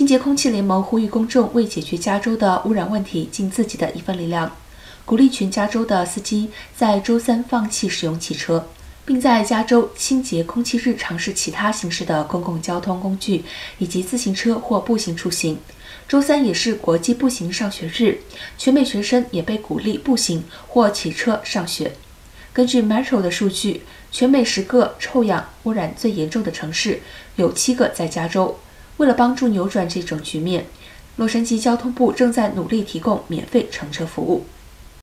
[0.00, 4.50] 清洁空气联盟呼吁公众为解决加州的污染问题尽自己的一份力量，
[5.04, 8.66] 鼓励全加州的司机在周三放弃使用汽车，
[9.04, 13.44] 并在加州清洁空气日尝试其他形式的公共交通工具
[13.76, 15.58] 以及自行车或步行出行。
[16.08, 18.20] 周三也是国际步行上学日，
[18.56, 21.92] 全美学生也被鼓励步行或骑车上学。
[22.54, 27.02] 根据 Metro 的数据，全美十个臭氧污染最严重的城市
[27.36, 28.56] 有七个在加州。
[29.00, 30.66] 为了帮助扭转这种局面，
[31.16, 34.44] 洛杉矶交通部正在努力提供免费乘车服务。